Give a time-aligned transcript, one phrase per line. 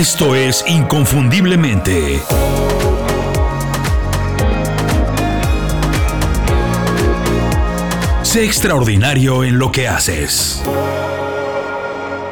[0.00, 2.22] Esto es Inconfundiblemente.
[8.22, 10.62] Sé extraordinario en lo que haces.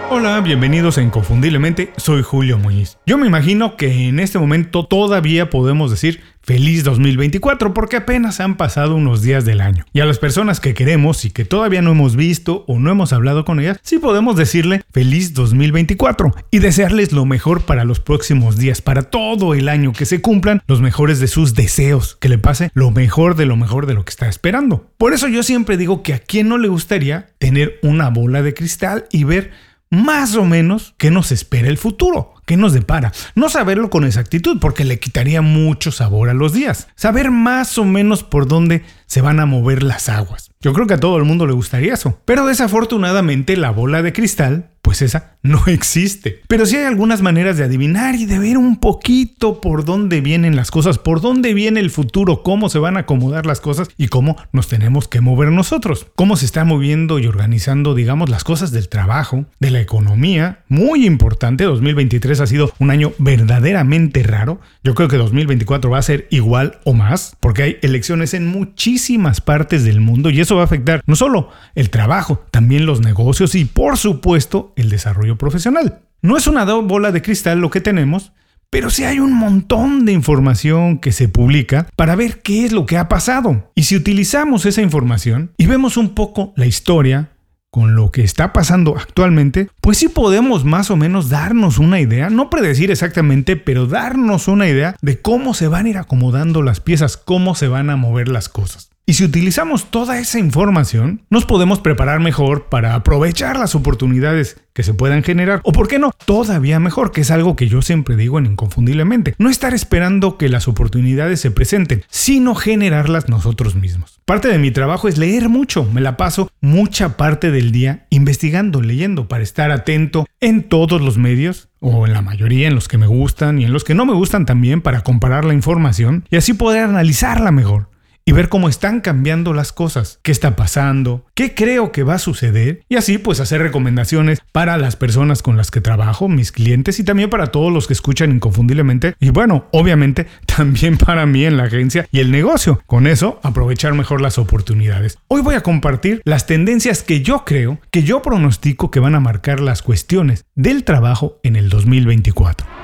[0.08, 2.96] Hola, bienvenidos a Inconfundiblemente, soy Julio Muñiz.
[3.04, 8.56] Yo me imagino que en este momento todavía podemos decir feliz 2024 porque apenas han
[8.56, 9.84] pasado unos días del año.
[9.92, 13.12] Y a las personas que queremos y que todavía no hemos visto o no hemos
[13.12, 18.56] hablado con ellas, sí podemos decirle feliz 2024 y desearles lo mejor para los próximos
[18.56, 22.38] días, para todo el año, que se cumplan los mejores de sus deseos, que le
[22.38, 24.90] pase lo mejor de lo mejor de lo que está esperando.
[24.96, 28.54] Por eso yo siempre digo que a quien no le gustaría tener una bola de
[28.54, 29.50] cristal y ver
[29.90, 33.12] más o menos qué nos espera el futuro, qué nos depara.
[33.34, 36.88] No saberlo con exactitud porque le quitaría mucho sabor a los días.
[36.96, 40.47] Saber más o menos por dónde se van a mover las aguas.
[40.60, 42.20] Yo creo que a todo el mundo le gustaría eso.
[42.24, 46.40] Pero desafortunadamente la bola de cristal pues esa no existe.
[46.48, 50.56] Pero sí hay algunas maneras de adivinar y de ver un poquito por dónde vienen
[50.56, 54.08] las cosas, por dónde viene el futuro, cómo se van a acomodar las cosas y
[54.08, 56.06] cómo nos tenemos que mover nosotros.
[56.16, 60.64] Cómo se está moviendo y organizando, digamos, las cosas del trabajo, de la economía.
[60.68, 64.58] Muy importante, 2023 ha sido un año verdaderamente raro.
[64.82, 69.42] Yo creo que 2024 va a ser igual o más, porque hay elecciones en muchísimas
[69.42, 73.54] partes del mundo y eso va a afectar no solo el trabajo, también los negocios
[73.54, 76.00] y por supuesto el desarrollo profesional.
[76.22, 78.32] No es una bola de cristal lo que tenemos,
[78.70, 82.86] pero sí hay un montón de información que se publica para ver qué es lo
[82.86, 83.70] que ha pasado.
[83.74, 87.28] Y si utilizamos esa información y vemos un poco la historia
[87.70, 92.30] con lo que está pasando actualmente, pues sí podemos más o menos darnos una idea,
[92.30, 96.80] no predecir exactamente, pero darnos una idea de cómo se van a ir acomodando las
[96.80, 98.87] piezas, cómo se van a mover las cosas.
[99.08, 104.82] Y si utilizamos toda esa información, nos podemos preparar mejor para aprovechar las oportunidades que
[104.82, 105.62] se puedan generar.
[105.64, 109.34] O por qué no, todavía mejor, que es algo que yo siempre digo en Inconfundiblemente.
[109.38, 114.20] No estar esperando que las oportunidades se presenten, sino generarlas nosotros mismos.
[114.26, 115.88] Parte de mi trabajo es leer mucho.
[115.90, 121.16] Me la paso mucha parte del día investigando, leyendo, para estar atento en todos los
[121.16, 124.04] medios o en la mayoría, en los que me gustan y en los que no
[124.04, 127.88] me gustan también, para comparar la información y así poder analizarla mejor
[128.28, 132.18] y ver cómo están cambiando las cosas, qué está pasando, qué creo que va a
[132.18, 136.98] suceder y así pues hacer recomendaciones para las personas con las que trabajo, mis clientes
[136.98, 141.56] y también para todos los que escuchan inconfundiblemente y bueno, obviamente también para mí en
[141.56, 142.82] la agencia y el negocio.
[142.84, 145.16] Con eso aprovechar mejor las oportunidades.
[145.28, 149.20] Hoy voy a compartir las tendencias que yo creo, que yo pronostico que van a
[149.20, 152.77] marcar las cuestiones del trabajo en el 2024.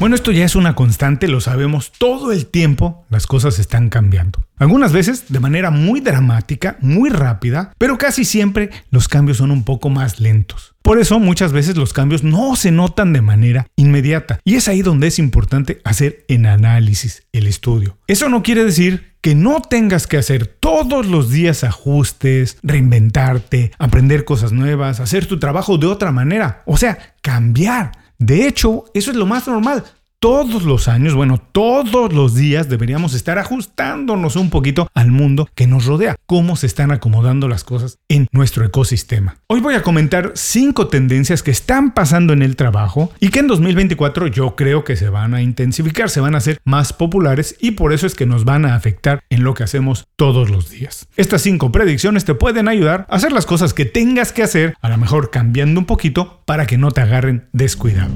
[0.00, 4.44] Bueno, esto ya es una constante, lo sabemos, todo el tiempo las cosas están cambiando.
[4.56, 9.64] Algunas veces de manera muy dramática, muy rápida, pero casi siempre los cambios son un
[9.64, 10.76] poco más lentos.
[10.82, 14.38] Por eso muchas veces los cambios no se notan de manera inmediata.
[14.44, 17.98] Y es ahí donde es importante hacer el análisis, el estudio.
[18.06, 24.24] Eso no quiere decir que no tengas que hacer todos los días ajustes, reinventarte, aprender
[24.24, 26.62] cosas nuevas, hacer tu trabajo de otra manera.
[26.66, 27.92] O sea, cambiar.
[28.18, 29.84] De hecho, eso es lo más normal.
[30.20, 35.68] Todos los años, bueno, todos los días deberíamos estar ajustándonos un poquito al mundo que
[35.68, 39.36] nos rodea, cómo se están acomodando las cosas en nuestro ecosistema.
[39.46, 43.46] Hoy voy a comentar cinco tendencias que están pasando en el trabajo y que en
[43.46, 47.72] 2024 yo creo que se van a intensificar, se van a hacer más populares y
[47.72, 51.06] por eso es que nos van a afectar en lo que hacemos todos los días.
[51.14, 54.88] Estas cinco predicciones te pueden ayudar a hacer las cosas que tengas que hacer, a
[54.88, 58.10] lo mejor cambiando un poquito para que no te agarren descuidado.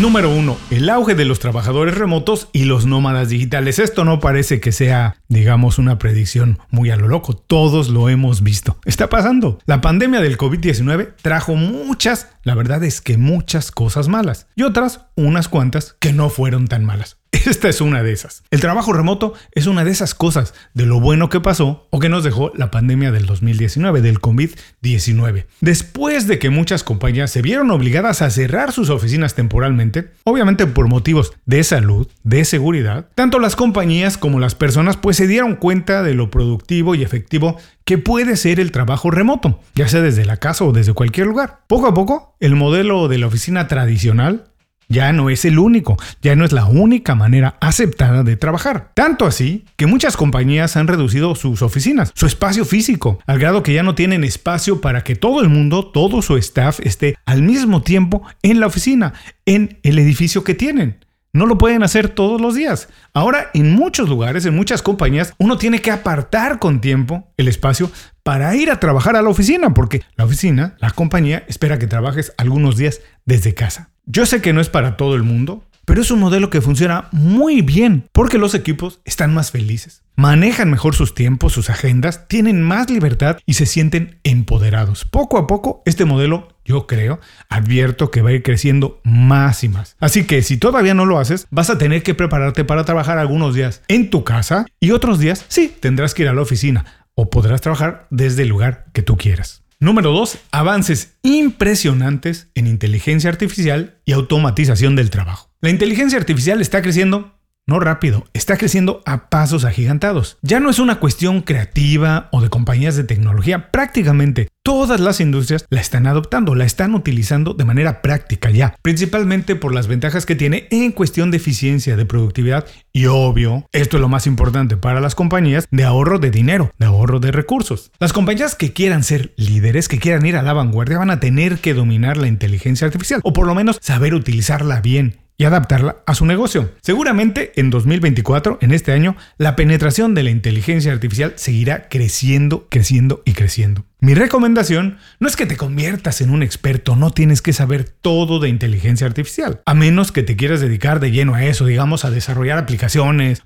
[0.00, 0.58] Número 1.
[0.72, 3.78] El auge de los trabajadores remotos y los nómadas digitales.
[3.78, 7.34] Esto no parece que sea, digamos, una predicción muy a lo loco.
[7.34, 8.76] Todos lo hemos visto.
[8.84, 9.58] Está pasando.
[9.64, 14.48] La pandemia del COVID-19 trajo muchas, la verdad es que muchas cosas malas.
[14.54, 17.16] Y otras, unas cuantas, que no fueron tan malas.
[17.46, 18.42] Esta es una de esas.
[18.50, 22.08] El trabajo remoto es una de esas cosas de lo bueno que pasó o que
[22.08, 25.46] nos dejó la pandemia del 2019, del COVID-19.
[25.60, 30.88] Después de que muchas compañías se vieron obligadas a cerrar sus oficinas temporalmente, obviamente por
[30.88, 36.02] motivos de salud, de seguridad, tanto las compañías como las personas pues se dieron cuenta
[36.02, 40.38] de lo productivo y efectivo que puede ser el trabajo remoto, ya sea desde la
[40.38, 41.60] casa o desde cualquier lugar.
[41.68, 44.48] Poco a poco, el modelo de la oficina tradicional
[44.88, 48.92] ya no es el único, ya no es la única manera aceptada de trabajar.
[48.94, 53.74] Tanto así que muchas compañías han reducido sus oficinas, su espacio físico, al grado que
[53.74, 57.82] ya no tienen espacio para que todo el mundo, todo su staff esté al mismo
[57.82, 61.04] tiempo en la oficina, en el edificio que tienen.
[61.32, 62.88] No lo pueden hacer todos los días.
[63.12, 67.90] Ahora, en muchos lugares, en muchas compañías, uno tiene que apartar con tiempo el espacio
[68.22, 72.32] para ir a trabajar a la oficina, porque la oficina, la compañía, espera que trabajes
[72.38, 73.90] algunos días desde casa.
[74.08, 77.08] Yo sé que no es para todo el mundo, pero es un modelo que funciona
[77.10, 82.62] muy bien porque los equipos están más felices, manejan mejor sus tiempos, sus agendas, tienen
[82.62, 85.04] más libertad y se sienten empoderados.
[85.06, 87.18] Poco a poco, este modelo, yo creo,
[87.48, 89.96] advierto que va a ir creciendo más y más.
[89.98, 93.56] Así que si todavía no lo haces, vas a tener que prepararte para trabajar algunos
[93.56, 96.84] días en tu casa y otros días, sí, tendrás que ir a la oficina
[97.16, 99.65] o podrás trabajar desde el lugar que tú quieras.
[99.78, 100.38] Número 2.
[100.52, 105.50] Avances impresionantes en inteligencia artificial y automatización del trabajo.
[105.60, 107.36] La inteligencia artificial está creciendo
[107.68, 110.38] no rápido, está creciendo a pasos agigantados.
[110.40, 115.66] Ya no es una cuestión creativa o de compañías de tecnología, prácticamente todas las industrias
[115.68, 120.36] la están adoptando, la están utilizando de manera práctica ya, principalmente por las ventajas que
[120.36, 125.02] tiene en cuestión de eficiencia, de productividad y obvio, esto es lo más importante para
[125.02, 127.92] las compañías, de ahorro de dinero, de ahorro de recursos.
[127.98, 131.58] Las compañías que quieran ser líderes, que quieran ir a la vanguardia, van a tener
[131.58, 136.14] que dominar la inteligencia artificial o por lo menos saber utilizarla bien y adaptarla a
[136.14, 136.72] su negocio.
[136.80, 143.22] Seguramente en 2024, en este año, la penetración de la inteligencia artificial seguirá creciendo, creciendo
[143.26, 143.84] y creciendo.
[143.98, 148.40] Mi recomendación no es que te conviertas en un experto, no tienes que saber todo
[148.40, 152.10] de inteligencia artificial, a menos que te quieras dedicar de lleno a eso, digamos, a
[152.10, 152.85] desarrollar aplicaciones,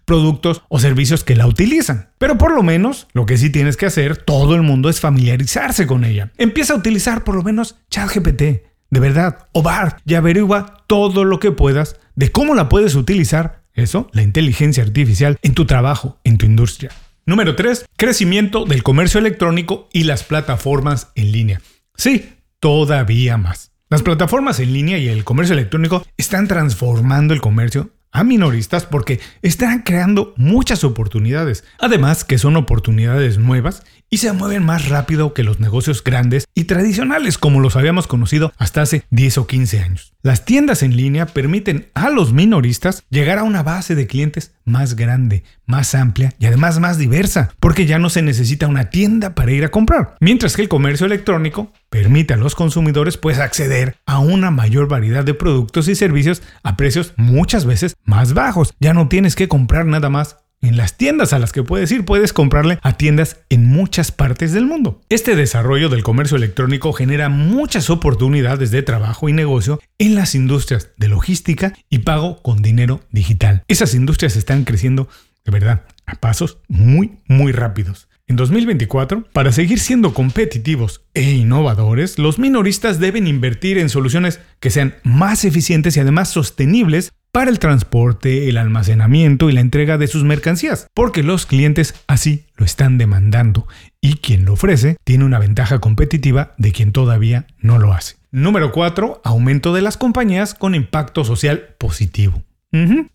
[0.05, 2.11] productos o servicios que la utilizan.
[2.19, 5.87] Pero por lo menos, lo que sí tienes que hacer, todo el mundo, es familiarizarse
[5.87, 6.33] con ella.
[6.39, 11.39] Empieza a utilizar por lo menos ChatGPT de verdad, o BART, y averigua todo lo
[11.39, 16.39] que puedas de cómo la puedes utilizar, eso, la inteligencia artificial, en tu trabajo, en
[16.39, 16.91] tu industria.
[17.25, 17.87] Número 3.
[17.97, 21.63] Crecimiento del comercio electrónico y las plataformas en línea.
[21.97, 23.73] Sí, todavía más.
[23.89, 29.21] Las plataformas en línea y el comercio electrónico están transformando el comercio a minoristas porque
[29.43, 31.65] están creando muchas oportunidades.
[31.79, 36.65] Además que son oportunidades nuevas y se mueven más rápido que los negocios grandes y
[36.65, 40.13] tradicionales como los habíamos conocido hasta hace 10 o 15 años.
[40.23, 44.95] Las tiendas en línea permiten a los minoristas llegar a una base de clientes más
[44.95, 49.53] grande, más amplia y además más diversa, porque ya no se necesita una tienda para
[49.53, 50.17] ir a comprar.
[50.21, 55.25] Mientras que el comercio electrónico permite a los consumidores pues acceder a una mayor variedad
[55.25, 58.75] de productos y servicios a precios muchas veces más bajos.
[58.79, 62.05] Ya no tienes que comprar nada más en las tiendas a las que puedes ir,
[62.05, 65.01] puedes comprarle a tiendas en muchas partes del mundo.
[65.09, 70.91] Este desarrollo del comercio electrónico genera muchas oportunidades de trabajo y negocio en las industrias
[70.97, 73.65] de logística y pago con dinero digital.
[73.69, 75.09] Esas industrias están creciendo
[75.45, 78.09] de verdad a pasos muy, muy rápidos.
[78.31, 84.71] En 2024, para seguir siendo competitivos e innovadores, los minoristas deben invertir en soluciones que
[84.71, 90.07] sean más eficientes y además sostenibles para el transporte, el almacenamiento y la entrega de
[90.07, 93.69] sus mercancías, porque los clientes así lo están demandando
[94.01, 98.17] y quien lo ofrece tiene una ventaja competitiva de quien todavía no lo hace.
[98.33, 99.23] Número 4.
[99.25, 102.43] Aumento de las compañías con impacto social positivo.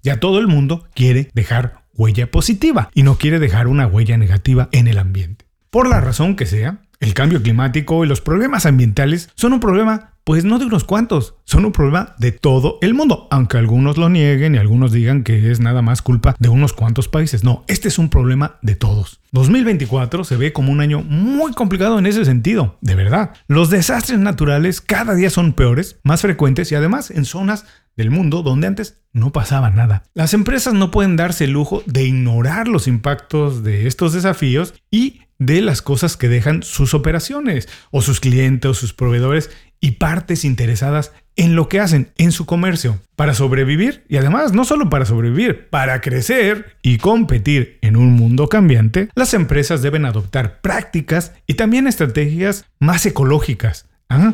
[0.03, 4.67] Ya todo el mundo quiere dejar huella positiva y no quiere dejar una huella negativa
[4.73, 5.45] en el ambiente.
[5.69, 10.14] Por la razón que sea, el cambio climático y los problemas ambientales son un problema
[10.25, 14.09] pues no de unos cuantos, son un problema de todo el mundo, aunque algunos lo
[14.09, 17.43] nieguen y algunos digan que es nada más culpa de unos cuantos países.
[17.43, 19.21] No, este es un problema de todos.
[19.33, 23.33] 2024 se ve como un año muy complicado en ese sentido, de verdad.
[23.47, 27.65] Los desastres naturales cada día son peores, más frecuentes y además en zonas
[27.95, 30.03] del mundo donde antes no pasaba nada.
[30.15, 35.21] Las empresas no pueden darse el lujo de ignorar los impactos de estos desafíos y
[35.37, 39.49] de las cosas que dejan sus operaciones o sus clientes o sus proveedores
[39.85, 44.65] y partes interesadas en lo que hacen en su comercio para sobrevivir y además no
[44.65, 50.59] solo para sobrevivir, para crecer y competir en un mundo cambiante, las empresas deben adoptar
[50.61, 53.85] prácticas y también estrategias más ecológicas.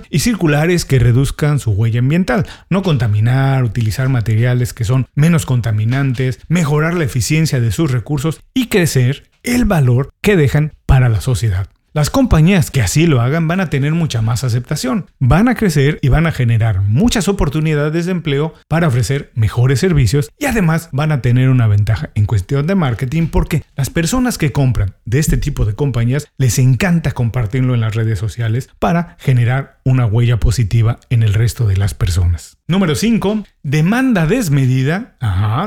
[0.10, 6.40] y circulares que reduzcan su huella ambiental, no contaminar, utilizar materiales que son menos contaminantes,
[6.48, 11.68] mejorar la eficiencia de sus recursos y crecer el valor que dejan para la sociedad.
[11.94, 16.00] Las compañías que así lo hagan van a tener mucha más aceptación, van a crecer
[16.02, 21.12] y van a generar muchas oportunidades de empleo para ofrecer mejores servicios y además van
[21.12, 25.36] a tener una ventaja en cuestión de marketing porque las personas que compran de este
[25.36, 31.00] tipo de compañías les encanta compartirlo en las redes sociales para generar una huella positiva
[31.10, 32.58] en el resto de las personas.
[32.68, 33.44] Número 5.
[33.64, 35.18] Demanda desmedida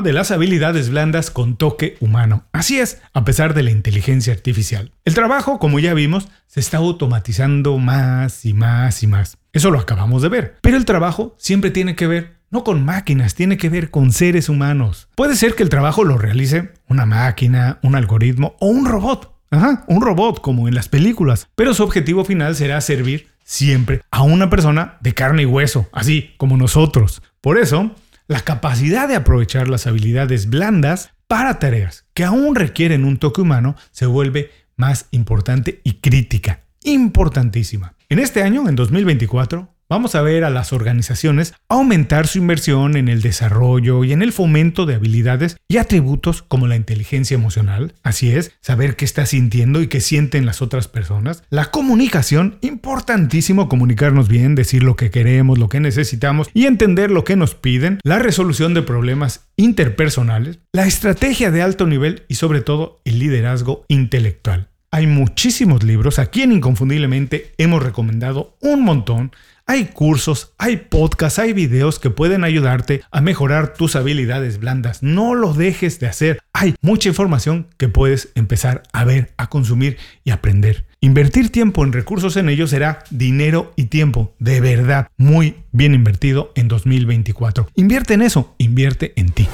[0.03, 2.45] de las habilidades blandas con toque humano.
[2.51, 4.91] Así es, a pesar de la inteligencia artificial.
[5.05, 9.37] El trabajo, como ya vimos, se está automatizando más y más y más.
[9.53, 10.57] Eso lo acabamos de ver.
[10.61, 14.49] Pero el trabajo siempre tiene que ver no con máquinas, tiene que ver con seres
[14.49, 15.09] humanos.
[15.15, 19.33] Puede ser que el trabajo lo realice una máquina, un algoritmo o un robot.
[19.51, 21.47] Ajá, un robot como en las películas.
[21.55, 26.33] Pero su objetivo final será servir siempre a una persona de carne y hueso, así
[26.35, 27.21] como nosotros.
[27.39, 27.95] Por eso,
[28.27, 33.75] la capacidad de aprovechar las habilidades blandas para tareas que aún requieren un toque humano
[33.91, 37.93] se vuelve más importante y crítica, importantísima.
[38.09, 43.07] En este año, en 2024, Vamos a ver a las organizaciones aumentar su inversión en
[43.07, 48.31] el desarrollo y en el fomento de habilidades y atributos como la inteligencia emocional, así
[48.31, 54.27] es, saber qué está sintiendo y qué sienten las otras personas, la comunicación, importantísimo comunicarnos
[54.27, 58.17] bien, decir lo que queremos, lo que necesitamos y entender lo que nos piden, la
[58.17, 64.69] resolución de problemas interpersonales, la estrategia de alto nivel y sobre todo el liderazgo intelectual.
[64.89, 69.31] Hay muchísimos libros, aquí en Inconfundiblemente hemos recomendado un montón
[69.67, 75.01] hay cursos, hay podcasts, hay videos que pueden ayudarte a mejorar tus habilidades blandas.
[75.01, 76.39] No lo dejes de hacer.
[76.53, 80.85] Hay mucha información que puedes empezar a ver, a consumir y aprender.
[81.01, 86.51] Invertir tiempo en recursos en ellos será dinero y tiempo de verdad muy bien invertido
[86.55, 87.67] en 2024.
[87.75, 89.47] Invierte en eso, invierte en ti.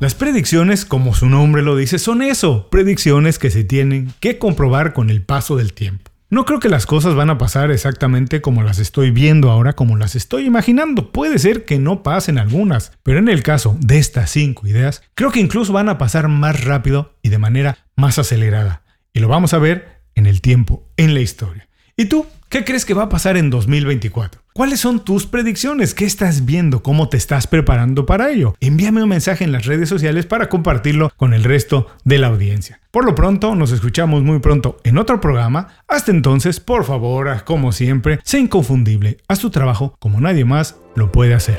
[0.00, 4.92] Las predicciones, como su nombre lo dice, son eso, predicciones que se tienen que comprobar
[4.92, 6.13] con el paso del tiempo.
[6.34, 9.96] No creo que las cosas van a pasar exactamente como las estoy viendo ahora, como
[9.96, 11.12] las estoy imaginando.
[11.12, 15.30] Puede ser que no pasen algunas, pero en el caso de estas cinco ideas, creo
[15.30, 18.82] que incluso van a pasar más rápido y de manera más acelerada.
[19.12, 21.68] Y lo vamos a ver en el tiempo, en la historia.
[21.96, 22.26] ¿Y tú?
[22.48, 24.40] ¿Qué crees que va a pasar en 2024?
[24.52, 25.94] ¿Cuáles son tus predicciones?
[25.94, 26.82] ¿Qué estás viendo?
[26.82, 28.56] ¿Cómo te estás preparando para ello?
[28.58, 32.80] Envíame un mensaje en las redes sociales para compartirlo con el resto de la audiencia.
[32.90, 35.68] Por lo pronto, nos escuchamos muy pronto en otro programa.
[35.86, 39.18] Hasta entonces, por favor, como siempre, sé inconfundible.
[39.28, 41.58] Haz tu trabajo como nadie más lo puede hacer.